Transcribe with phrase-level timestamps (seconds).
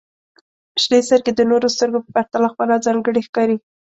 [0.81, 3.57] •شنې سترګې د نورو سترګو په پرتله خورا ځانګړې ښکاري.